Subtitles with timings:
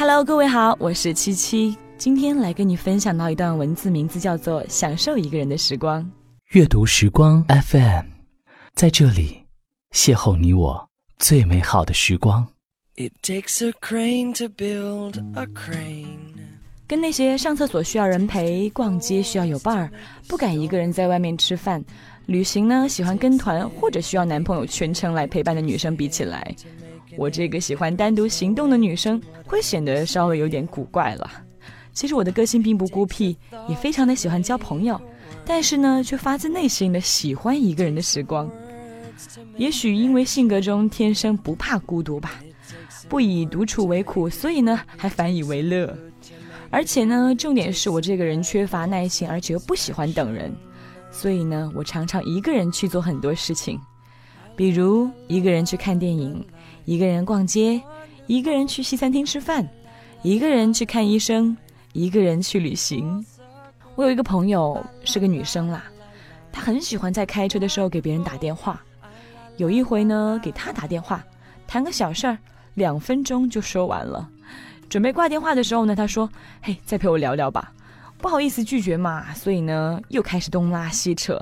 [0.00, 6.02] Hello，各位好，我是七七，今天来跟你分享到一段文字，名字叫做《享受一个人的时光》。
[6.52, 8.06] 阅读时光 FM，
[8.72, 9.44] 在这里
[9.92, 12.48] 邂逅你我最美好的时光。
[12.96, 16.06] It takes a crane to build a crane。
[16.88, 19.92] 跟那些上厕所需要人陪、逛街需要有伴儿、
[20.26, 21.84] 不敢一个人在外面吃饭、
[22.24, 26.56] 旅行呢喜欢跟团或者需要男朋友全程来陪伴的女生比起来，
[27.20, 31.30] 我这个喜欢单独行动的女生会显得稍微有点古怪了。
[31.92, 33.36] 其实我的个性并不孤僻，
[33.68, 34.98] 也非常的喜欢交朋友，
[35.44, 38.50] 但是呢，却发自内心的喜欢一个人的时光。
[39.58, 42.40] 也许因为性格中天生不怕孤独吧，
[43.06, 45.94] 不以独处为苦，所以呢，还反以为乐。
[46.70, 50.50] 而且呢，重点是我这个人缺乏耐心，而且又不喜欢等人，
[51.10, 53.78] 所以呢，我常常一个人去做很多事情，
[54.56, 56.42] 比如一个人去看电影。
[56.84, 57.80] 一个人逛街，
[58.26, 59.68] 一个人去西餐厅吃饭，
[60.22, 61.56] 一个人去看医生，
[61.92, 63.24] 一个人去旅行。
[63.94, 65.84] 我有一个朋友是个女生啦，
[66.50, 68.82] 她很喜欢在开车的时候给别人打电话。
[69.56, 71.24] 有一回呢，给她打电话，
[71.66, 72.38] 谈个小事儿，
[72.74, 74.28] 两分钟就说完了。
[74.88, 76.28] 准备挂电话的时候呢，她说
[76.62, 77.72] ：“嘿，再陪我聊聊吧。”
[78.20, 81.40] 不好意思拒绝嘛，所以呢，又开始东拉西扯。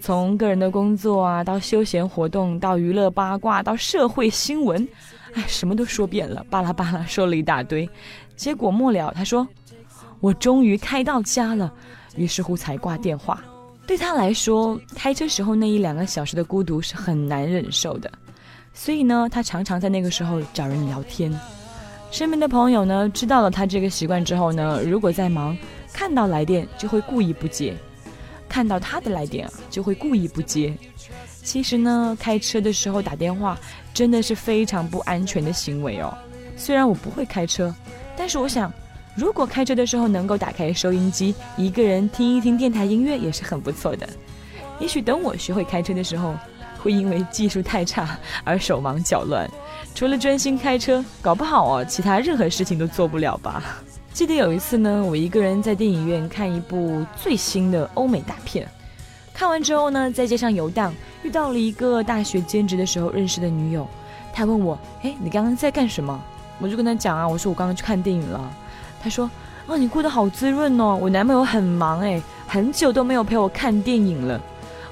[0.00, 4.86] 从个人的工作啊，到休闲活动，到娱乐八卦，到社会新闻，
[5.34, 7.88] 哎，什么都说遍了，巴拉巴拉说了一大堆。
[8.36, 9.46] 结果末了，他说
[10.20, 11.72] ：“我终于开到家了。”
[12.16, 13.42] 于是乎才挂电话。
[13.86, 18.10] 对他来说，开车时候那一两个小时的孤独是很难忍受的，
[18.72, 21.32] 所以呢，他常常在那个时候找人聊天。
[22.10, 25.56] 身边的朋友呢，知道了他这个习惯之后呢，如果在忙，
[25.94, 27.74] 看到来电就会故意不接。
[28.48, 30.76] 看到他的来电啊，就会故意不接。
[31.42, 33.58] 其实呢，开车的时候打电话
[33.92, 36.12] 真的是非常不安全的行为哦。
[36.56, 37.74] 虽然我不会开车，
[38.16, 38.72] 但是我想，
[39.16, 44.08] 如果开车的时候能够打开收音机，一个人听一听电台音乐也是很不错的。
[44.80, 46.34] 也许等我学会开车的时候，
[46.78, 49.48] 会因为技术太差而手忙脚乱，
[49.94, 53.82] 除了专心开车，搞不好哦，其他任何事情都做不了吧。
[54.14, 58.64] 记得有一次呢，我一个人在电影院看一部最新的欧美大片，
[59.34, 60.94] 看完之后呢，在街上游荡，
[61.24, 63.84] 遇到了一个大学兼职的时候认识的女友。
[64.32, 66.22] 她问我：“哎，你刚刚在干什么？”
[66.60, 68.40] 我就跟她讲啊，我说我刚刚去看电影了。
[69.02, 69.28] 她说
[69.66, 74.40] ：“哦，你过得好滋润哦，我男朋友很忙哎，很久都没有陪我看电影了。”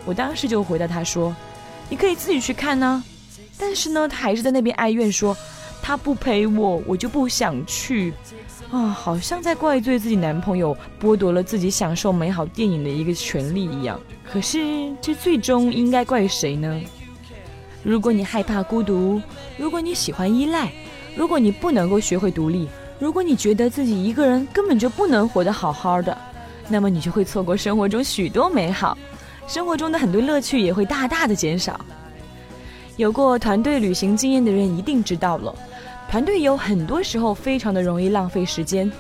[0.05, 1.33] 我当时就回答她说
[1.89, 3.05] ：“你可以自己去看呢。”
[3.57, 5.37] 但是呢，她还是在那边哀怨说
[5.83, 8.15] ：“他不陪我，我就不想去。”
[8.71, 14.01] 啊，好像在怪罪自己男朋友剥夺了自己享受美好电影的一个权利一样。
[14.25, 16.81] 可是，这最终应该怪谁呢？
[17.83, 19.21] 如果你害怕孤独，
[19.59, 20.73] 如果你喜欢依赖，
[21.15, 22.67] 如果你不能够学会独立，
[22.99, 26.17] 如果你觉得自己一个人根本就不能活得好好的，
[26.69, 28.97] 那么你就会错过生活中许多美好，
[29.47, 31.79] 生活中的很多乐趣也会大大的减少。
[32.97, 35.55] 有过团队旅行经验的人一定知道了。
[36.13, 38.93] 团队有很多时候非常的容易浪费时间，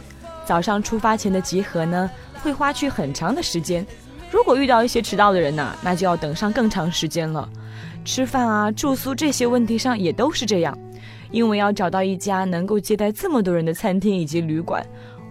[0.46, 2.10] 早上出发前的集合呢，
[2.42, 3.86] 会花去很长的时间。
[4.30, 7.46] 如果遇到一些迟到的人呢，那就要等上更长时间了。
[8.02, 10.74] 吃饭啊、住宿这些问题上也都是这样，
[11.30, 14.82] 因为要找到一家能够接待这么多人的餐厅以及旅馆，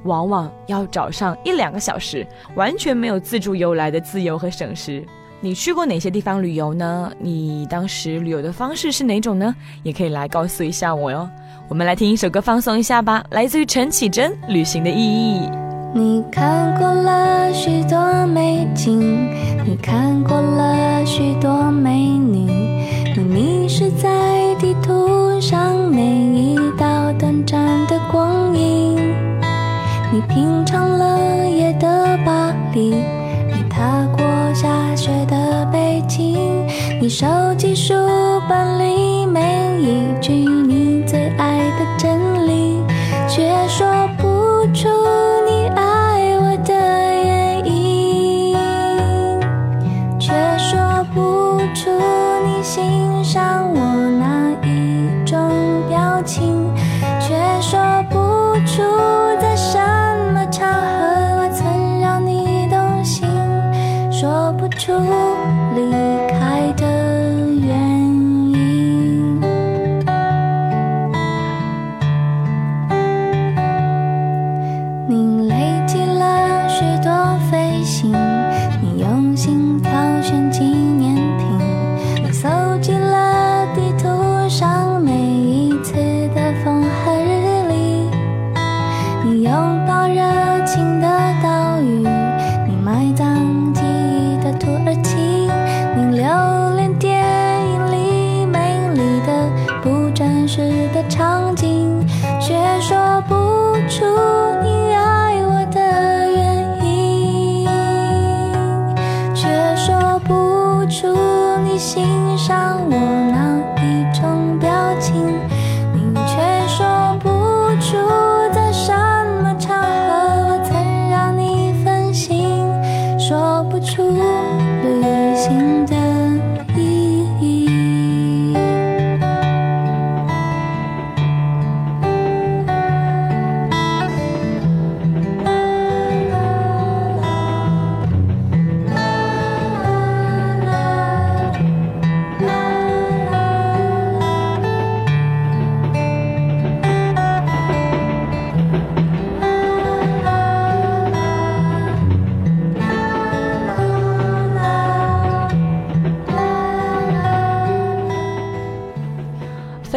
[0.03, 5.03] 往往要找上一两个小时，完全没有自助游来的自由和省时。
[5.43, 7.11] 你去过哪些地方旅游呢？
[7.17, 9.55] 你当时旅游的方式是哪种呢？
[9.81, 11.27] 也可以来告诉一下我哟。
[11.67, 15.39] 我们来听一首歌放松一下吧，来自于陈绮贞《旅行的意义》。
[15.95, 18.99] 你看过了许多美景，
[19.65, 22.85] 你看过了许多美女，
[23.17, 26.85] 你迷失在地图上每一道
[37.11, 37.93] 手机书
[38.47, 39.00] 本里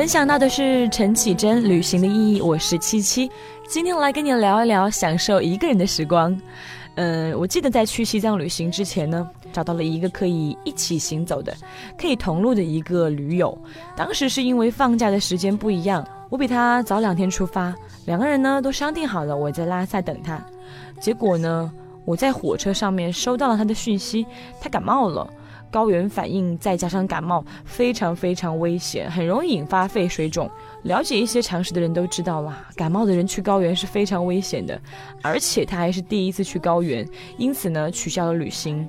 [0.05, 3.31] 分享到的是陈绮贞《旅行的意义》，我是七七，
[3.67, 6.39] 今天来跟你聊一聊享受一个人的时光。
[6.97, 11.57] 嗯，我记得在去西藏旅行之前呢，找到了一个可以一起行走的、
[11.99, 13.57] 可以同路的一个驴友。
[13.97, 17.75] 当时是因为放假的时间不一样，我比他早两天出发，
[18.05, 20.39] 两个人呢都商定好了，我在拉萨等他。
[21.01, 21.73] 结果呢，
[22.05, 24.27] 我在火车上面收到了他的讯息，
[24.61, 25.27] 他感冒了。
[25.75, 30.49] 高原反应再加上感冒，非常非常危险，很容易引发肺水肿。
[30.85, 34.81] 了解一些常识的人都知道啦，感冒的人去高原是非常危险的。
[35.21, 37.05] 而且他还是第一次去高原，
[37.39, 38.89] 因此呢取消了旅行。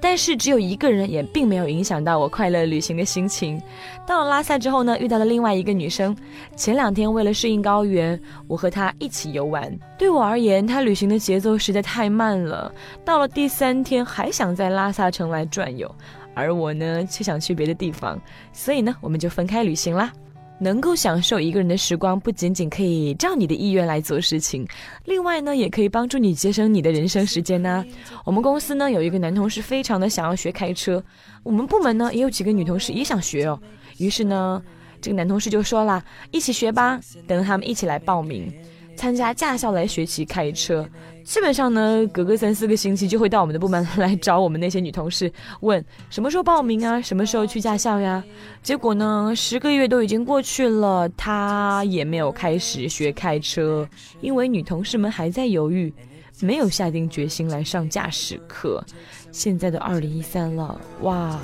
[0.00, 3.60] 但是只有一个人，也并没有影响到我快乐旅行的心情。
[4.04, 6.16] 到了拉萨之后呢，遇到了另外一个女生。
[6.56, 9.72] 前两天为了适应高原，我和她一起游玩。
[9.96, 12.72] 对我而言，她旅行的节奏实在太慢了。
[13.04, 15.88] 到了第三天，还想在拉萨城来转悠。
[16.34, 18.20] 而我呢，却想去别的地方，
[18.52, 20.12] 所以呢，我们就分开旅行啦。
[20.58, 24.64] 能够享受一个人的时光，不仅仅可以照你的意愿来做事情，
[25.06, 27.84] 另外呢，也可以帮助你节省你的人生时间呢。
[28.24, 31.02] 我们公司呢有一个男同事，非常的想要学开车，
[31.42, 33.60] 我们部门呢也有几个女同事也想学哦。
[33.98, 34.62] 于是呢，
[35.00, 36.00] 这个男同事就说啦
[36.30, 38.52] ：“一起学吧，等他们一起来报名。”
[38.94, 40.88] 参加驾校来学习开车，
[41.24, 48.22] 基本上呢，隔个三四个星期就会到我们的部门来找我们那些女同事，问什么时候报名啊，什么时候去驾校呀？
[48.62, 53.88] 结果呢，十个月都已经过去了，他也没有开始学开车，
[54.20, 55.92] 因为女同事们还在犹豫，
[56.40, 58.84] 没有下定决心来上驾驶课。
[59.30, 61.40] 现在都二零一三了，哇，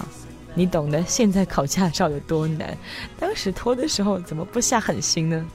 [0.54, 2.76] 你懂得现在考驾照有多难，
[3.18, 5.46] 当时拖的时候怎么不下狠心呢？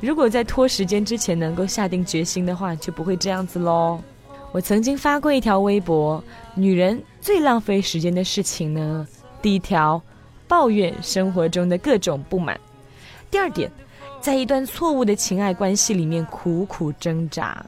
[0.00, 3.98] 如果在拖时间之前能够下定决心的话，就不会这样子喽。
[4.52, 6.22] 我曾经发过一条微博：
[6.54, 9.06] 女人最浪费时间的事情呢？
[9.42, 10.00] 第一条，
[10.46, 12.56] 抱怨生活中的各种不满；
[13.30, 13.70] 第二点，
[14.20, 17.64] 在一段错误的情爱关系里面苦苦挣扎；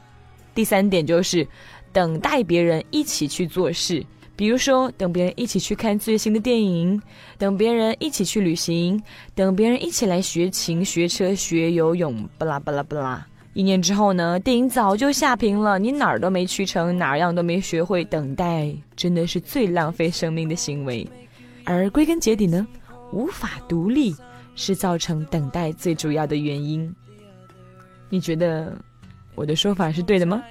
[0.55, 1.47] 第三点就是
[1.91, 4.05] 等待别人一起去做事。
[4.39, 7.01] 比如说，等别人一起去看最新的电影，
[7.37, 9.03] 等别人一起去旅行，
[9.35, 13.27] 等别人一起来学琴、学车、学游泳，巴拉巴拉巴拉。
[13.51, 18.05] 一年之后呢，电影早就下屏了，你哪儿都没去成，哪样都没学会。
[18.05, 21.05] 等待真的是最浪费生命的行为。
[21.65, 22.65] 而归根结底呢，
[23.11, 24.15] 无法独立
[24.55, 26.89] 是造成等待最主要的原因。
[28.07, 28.73] 你觉得
[29.35, 30.41] 我的说法是对的吗？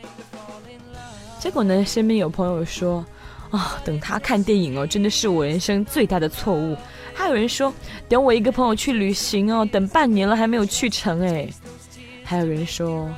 [1.39, 3.03] 结果呢，身边有朋友说。
[3.51, 6.77] 啊，等他看电影哦，真的是我人生最大的错误。
[7.15, 7.73] 还有人说，
[8.09, 11.49] 等我一个朋友去旅行哦，等半年了还没有去成哎。
[12.25, 13.09] 还有人说，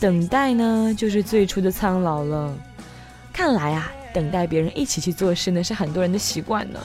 [0.00, 2.54] 等待呢就是最初的苍老了。
[3.32, 6.80] 看来啊，等待别人一起去做事呢是很多人的习惯呢。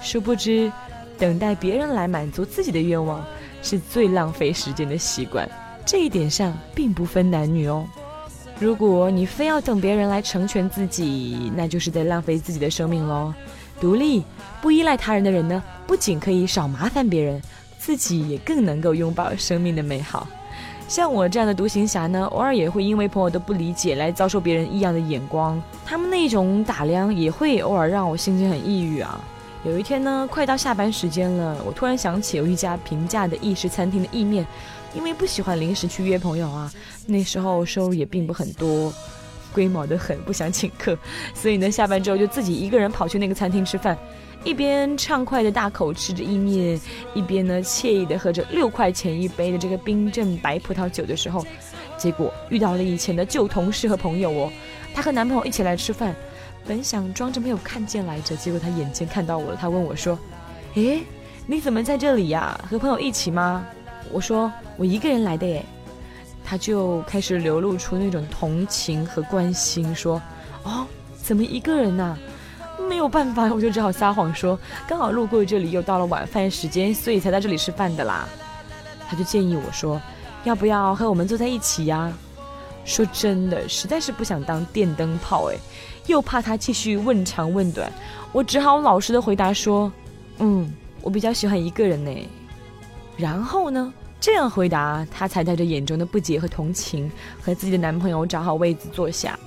[0.00, 0.70] 殊不知，
[1.18, 3.22] 等待别人来满足自己的愿望
[3.62, 5.46] 是最浪费时间的习惯。
[5.84, 7.84] 这一点上并不分男女哦。
[8.60, 13.32] 如果你非要等别人来成全自己，那就是在浪费自己的生命喽。
[13.80, 14.22] 独立、
[14.60, 17.40] 不依赖他人的人呢，不仅可以少麻烦别人，
[17.78, 20.28] 自己也更能够拥抱生命的美好。
[20.86, 29.18] 像我这样的独行侠呢，偶尔也会因为朋友的不理解来遭受别人异样的眼光，他们那种打量也会偶尔让我心情很抑郁啊。
[29.64, 34.46] 有一天呢，快到下班时间了，我突然想起有一家平价的意式餐厅的意面。
[34.94, 36.72] 因为不喜欢临时去约朋友啊，
[37.06, 38.92] 那时候收入也并不很多，
[39.52, 40.96] 龟毛的很，不想请客，
[41.34, 43.96] 所以呢，下班之后就自己一个人跑去那个餐厅吃饭，
[44.44, 46.80] 一边畅快的大口吃着意面，
[47.14, 51.44] 一边呢惬意的喝着六块钱一杯的这个冰镇白葡萄酒的时候，
[51.96, 54.52] 结果遇到了以前的旧同事和朋友哦，
[54.94, 56.14] 她和男朋友一起来吃饭，
[56.66, 60.18] 本想装着没有看见来着，结果她眼尖看到我了，她问我说
[60.74, 61.02] ：“诶，
[61.46, 62.58] 你怎么在这里呀？
[62.68, 63.64] 和朋友一起吗？”
[64.12, 65.64] 我说我一个人来的耶，
[66.44, 70.20] 他就开始流露出那种同情和关心，说
[70.64, 70.86] 哦，
[71.16, 72.18] 怎么一个人呢？
[72.88, 78.26] 没有办法，我就只好撒谎说刚好路过这里，又到了晚饭时间，所以才在这里吃饭的啦。
[79.08, 80.00] 他就建议我说，
[80.44, 82.12] 要不要和我们坐在一起呀？
[82.84, 85.56] 说真的，实在是不想当电灯泡哎，
[86.06, 87.92] 又怕他继续问长问短，
[88.32, 89.92] 我只好老实的回答说，
[90.38, 92.10] 嗯，我比较喜欢一个人呢。
[93.20, 97.10] 然后呢，这样回答，他才带着眼中的不解和同情，
[97.40, 99.38] 和自己的男朋友找好位子坐下。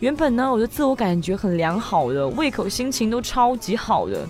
[0.00, 4.24] 原本呢，我的自我感觉很良好的，胃口、心情都超级好的，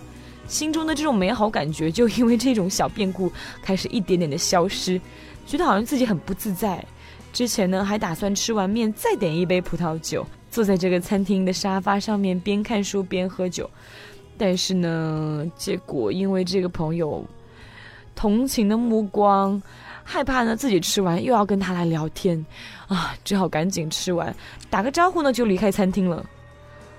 [0.47, 3.31] 心中的这种美好感觉就因为这种小变故
[3.63, 4.99] 开始一点点的消失，
[5.47, 6.83] 觉得好像自己很不自在。
[7.31, 13.69] 之前呢，还打算吃完面再点一杯葡萄酒，坐在这个餐厅的沙发上面边看书边喝酒，
[14.39, 17.23] 但是呢，结果因为这个朋友
[18.19, 19.63] 同情的目光。
[20.03, 22.45] 害怕呢，自己吃完又要跟他来聊天，
[22.89, 24.35] 啊，只好赶紧吃完，
[24.69, 26.25] 打个招呼呢就离开餐厅了。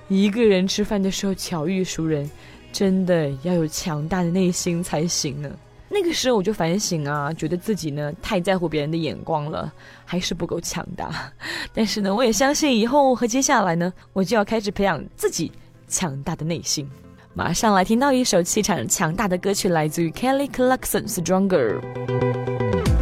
[0.07, 2.29] 一个人吃饭的时候巧遇熟人，
[2.71, 5.51] 真的要有强大的内心才行呢。
[5.89, 9.73] 那个时候我就反省啊，觉得自己呢太在乎别人的眼光了，
[10.05, 11.33] 还是不够强大。
[11.73, 15.51] 但是呢，我也相信以后和接下来呢，我就要开始培养自己
[15.87, 16.87] 强大的内心。
[17.33, 21.79] 马上来听到一首气场强大的歌曲，来自于 Kelly Clarkson Stronger。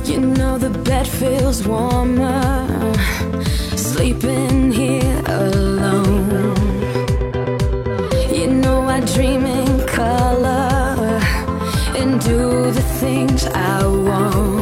[0.06, 2.74] You know the bed feels warmer
[3.76, 6.54] sleeping here alone.
[8.32, 11.20] You know I dream in color
[11.96, 14.57] and do the things I want.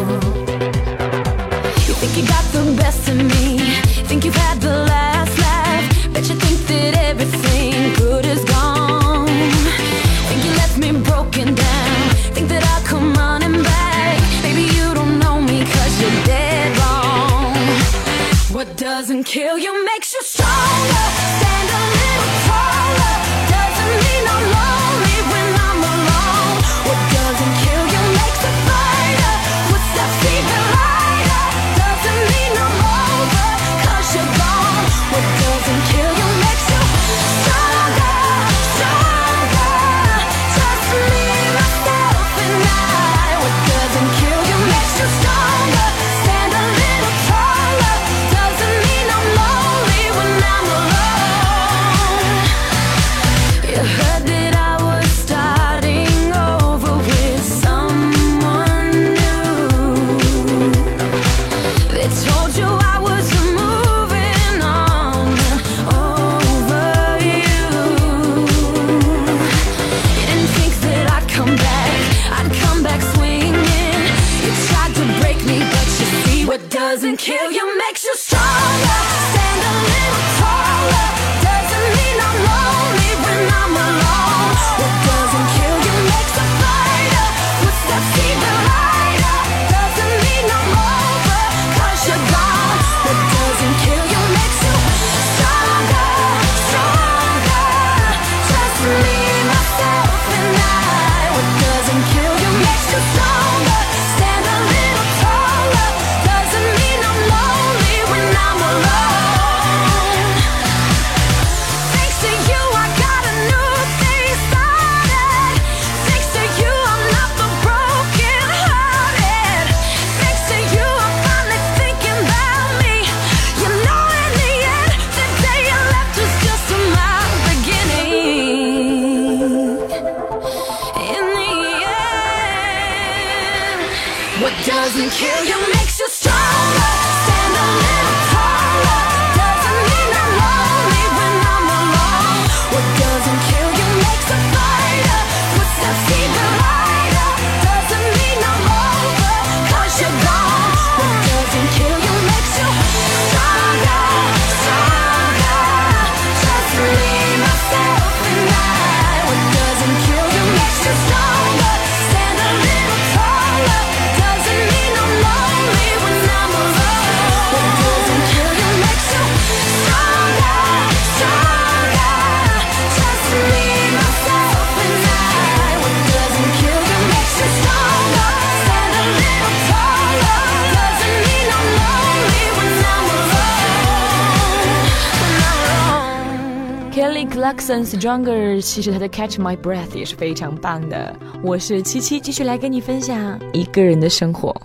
[187.45, 191.15] Clarkson Stronger，其实他的 Catch My Breath 也是非常棒的。
[191.43, 194.59] 我是七七，继续来跟你分享一个人的生活。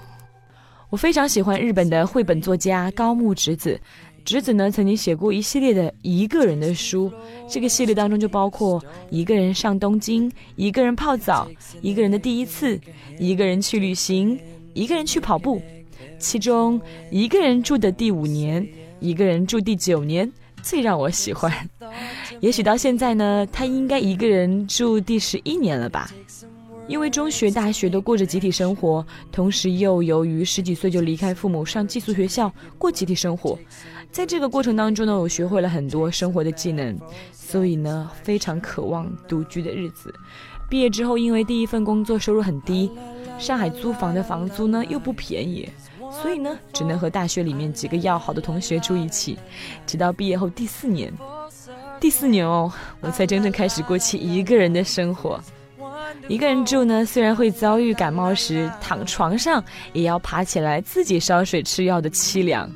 [0.89, 3.79] 我非常喜欢日本的绘本作家高木直子，
[4.25, 7.13] 直子呢曾经写过一系列的一个人的书，
[7.47, 11.47] 这个系列当中就包括一个人上东京、一个人泡澡、
[11.83, 12.81] 一个人的第一次、
[13.19, 14.41] 一个人去旅行、
[14.73, 15.61] 一个人去跑步，
[16.19, 18.67] 其中一个人住的第五年、
[19.01, 20.33] 一个人住第九年
[20.71, 21.53] 最让我喜欢，
[22.39, 26.09] 也许到现在呢，他应该一个人住第十一年了吧。
[26.87, 33.59] 因为中学、大学都过着集体生活，同时又由于十几岁就离开父母上寄宿学校过集体生活，
[34.13, 36.97] 在这个过程当中呢，我学会了很多生活的技能，
[37.33, 40.15] 所以呢，非常渴望独居的日子。
[40.69, 42.89] 毕业之后，因为第一份工作收入很低，
[43.41, 45.69] 上海租房的房租呢又不便宜，
[46.11, 49.39] 所以呢，只能和大学里面几个要好的同学住一起，
[49.87, 51.13] 直到毕业后第四年，
[52.01, 55.41] 第四年哦，我才真正开始过起一个人的生活。
[56.29, 59.63] 一个人住呢，虽然会遭遇感冒时躺床上
[59.93, 62.71] 也要爬起来自己烧水吃药的凄凉，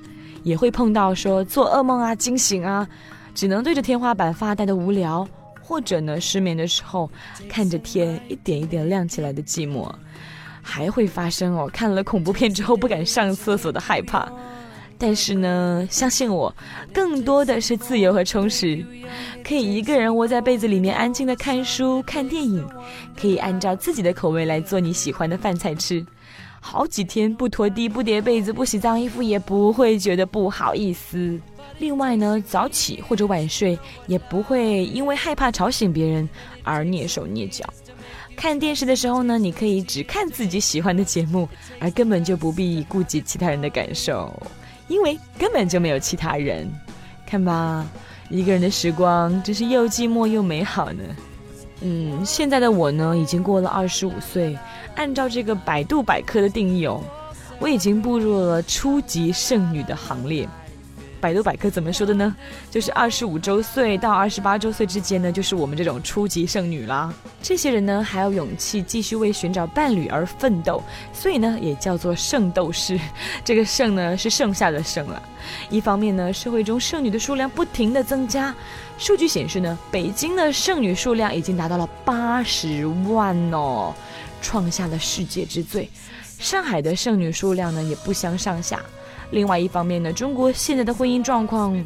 [0.45, 2.89] 也会碰到说做噩梦啊、惊醒啊，
[3.35, 5.27] 只能对着天花板发呆的无聊，
[5.61, 7.11] 或者呢失眠的时候
[7.49, 9.93] 看着天一点一点亮起来的寂寞，
[10.65, 14.27] 还会发生哦看了恐怖片之后不敢上厕所的害怕。
[14.97, 16.55] 但是呢，相信我，
[16.93, 18.83] 更多的是自由和充实，
[19.43, 22.65] 可以一个人窝在被子里面安静的看书、看电影，
[23.21, 26.05] 可以按照自己的口味来做你喜欢的饭菜吃，
[26.61, 31.39] 好几天不拖地、不叠被子、不洗脏衣服也不会觉得不好意思。
[31.79, 36.27] 另外呢，早起或者晚睡也不会因为害怕吵醒别人
[36.63, 37.65] 而蹑手蹑脚。
[38.37, 41.49] 看电视的时候呢，你可以只看自己喜欢的节目，
[41.81, 44.33] 而根本就不必顾及其他人的感受。
[44.87, 46.71] 因为根本就没有其他人，
[47.27, 47.87] 看吧，
[48.29, 51.03] 一个人的时光真是又寂寞又美好呢。
[51.81, 54.59] 嗯，现在的我呢，已经过了二十五岁，
[54.95, 57.03] 按照这个百度百科的定义哦，
[57.59, 60.47] 我已经步入了初级剩女的行列。
[61.25, 62.37] 百度百科怎么说的呢？
[62.71, 67.11] 就是二十五周岁到二十八周岁之间呢，就是我们这种初级剩女啦。
[67.41, 70.83] 这些人呢，还有勇气继续为寻找伴侣而奋斗，
[71.15, 73.01] 所以呢，也叫做圣斗士。
[73.43, 75.23] 这个剩呢，是剩下的剩了。
[75.71, 78.55] 一方面呢，社会中剩女的数量不停的增加。
[78.99, 83.95] 数据显示呢，北京的剩女数量已经达到了八十万哦，
[84.43, 85.89] 创下了世界之最。
[86.39, 88.79] 上海的剩女数量呢，也不相上下。
[89.31, 91.77] 另外一方面呢，中国现在的婚姻状况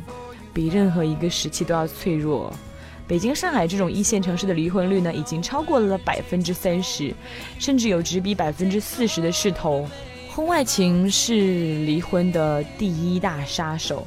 [0.53, 2.53] 比任何一个时期都要脆弱。
[3.07, 7.15] 北京、上海这种一线城市的离婚率呢，已经超过了百分之三十，
[7.59, 9.89] 甚至有直逼百分之四十的势头。
[10.31, 14.07] 婚外情是离婚的第一大杀手，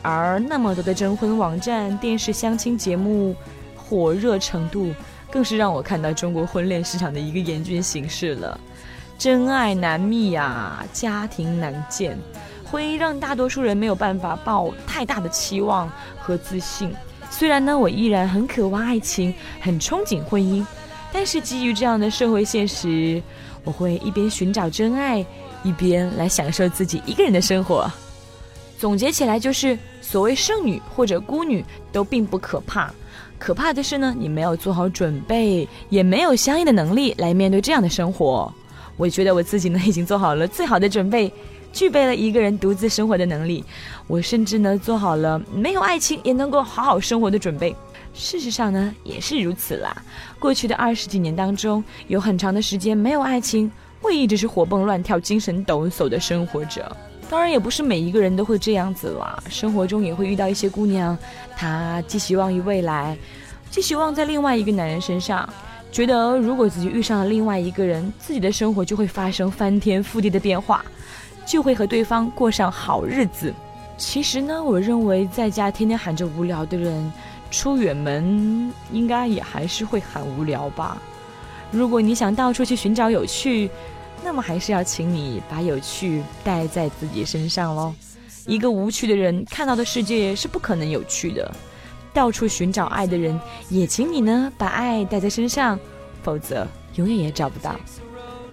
[0.00, 3.36] 而那么多的征婚网站、电视相亲节目
[3.76, 4.92] 火热程度，
[5.30, 8.58] 更是让我看到中国婚恋市场的一个严峻形势了。
[9.18, 11.84] 真爱难觅啊，家庭难
[12.70, 16.94] 会让大多数人没有办法抱太大的期望和自信。
[17.28, 20.64] 虽然呢，我依然很渴望爱情，很憧憬婚姻，
[21.12, 23.22] 但是基于这样的社会现实，
[23.64, 25.24] 我会一边寻找真爱，
[25.62, 27.90] 一边来享受自己一个人的生活。
[28.78, 32.92] 总结起来就是，所谓剩女或者孤女都并不可怕，
[33.38, 38.52] 可怕的是呢，你没有做好准备，也没有相应的能力来面对这样的生活。
[38.96, 41.32] 我觉得我自己呢，已经做好了最好的准备。
[41.72, 43.64] 具备了一个人独自生活的能力，
[44.06, 47.74] 我甚至呢做好了没有爱情也能够好好生活的准备。
[48.12, 49.96] 事实上呢也是如此啦。
[50.38, 53.70] 过去的二十几年当中，有很长的时间没有爱情，
[54.02, 56.96] 我一直是活蹦乱跳、精神抖擞的生活着。
[57.28, 59.40] 当然，也不是每一个人都会这样子啦。
[59.48, 61.16] 生活中也会遇到一些姑娘，
[61.56, 63.16] 她寄希望于未来，
[63.70, 65.48] 寄希望在另外一个男人身上，
[65.92, 70.84] 觉得如果自己遇上了另外一个人，自己的生活就会发生翻天覆地的变化。
[71.50, 73.52] 就会和对方过上好日子。
[73.96, 77.12] 其实呢，我认为在家天天喊着无聊的人，
[77.50, 80.96] 出远门应该也还是会很无聊吧。
[81.72, 83.68] 如果你想到处去寻找有趣，
[84.22, 87.92] 那么还是要请你把有趣带在自己身上喽。
[88.46, 91.52] 一个无趣的人看到的世界是不可能有趣的。
[92.14, 95.76] 到处寻找爱的人，也请你呢把爱带在身上，
[96.22, 97.74] 否则永远也找不到。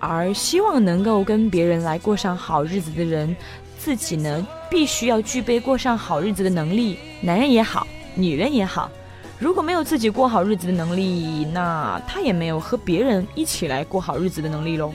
[0.07, 3.35] 而希望能够跟别人来过上好日子的人，
[3.77, 6.97] 自己呢必须要具备过上好日子的能力。
[7.19, 8.89] 男人也好，女人也好，
[9.37, 14.93] 如果没有自己过好日子的能力，那他也没有和别人一起来过好日子的能力喽。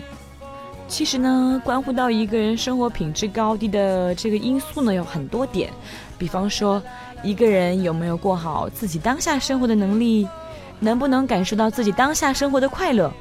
[0.89, 5.71] 其实呢，关乎到一个人生活品质高低的这个因素呢，有很多点。
[6.19, 6.83] 比方说，
[7.23, 10.27] 一个人有没有过好自己当下生活的能力，
[10.81, 13.13] 能不能感受到自己当下生活的快乐。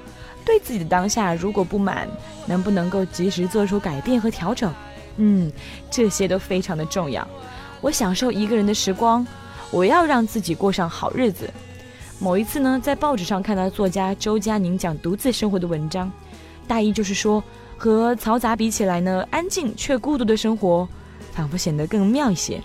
[0.45, 2.08] 对自己的当下如果不满，
[2.45, 4.73] 能不能够及时做出改变和调整？
[5.17, 5.51] 嗯，
[5.89, 7.27] 这些都非常的重要。
[7.82, 9.25] 我享受一个人的时光，
[9.71, 11.49] 我要让自己过上好日子。
[12.19, 16.12] 某一次呢，在报纸上看到作家周佳宁讲独自生活的文章，
[16.67, 17.43] 大意就是说，
[17.77, 20.88] 和嘈杂比起来呢，安静却孤独的生活，
[21.34, 22.62] 仿佛显得更妙一些。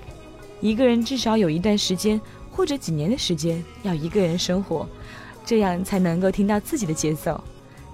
[0.61, 4.87] 一个人至少有一段时间或者几年的时间要一个人生活，
[5.45, 7.43] 这样才能够听到自己的节奏。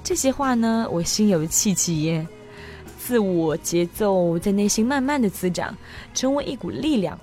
[0.04, 2.26] 这些话呢，我心有戚戚焉。
[2.98, 5.76] 自我节奏在内心慢慢的滋长，
[6.14, 7.18] 成为一股力量。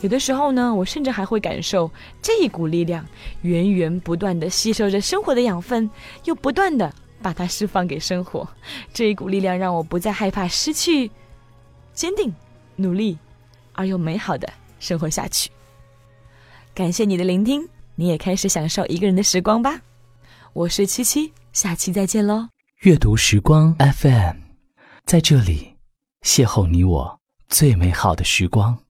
[0.00, 1.88] 有的时候呢，我甚至还会感受
[2.20, 3.06] 这一股力量
[3.42, 5.88] 源源不断的吸收着生活的养分，
[6.24, 8.48] 又不断的把它释放给生活。
[8.92, 11.08] 这一股力量让我不再害怕失去，
[11.94, 12.34] 坚定、
[12.74, 13.16] 努力，
[13.74, 15.50] 而又美好的生活下去。
[16.74, 19.80] 感谢你的聆听，你也开始享受一个人的时光吧。
[20.52, 22.48] 我是七七，下期再见喽。
[22.80, 24.36] 阅读时光 FM，
[25.04, 25.76] 在这里
[26.22, 28.81] 邂逅你我最美好的时光。